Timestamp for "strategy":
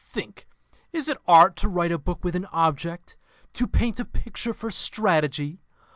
4.71-5.61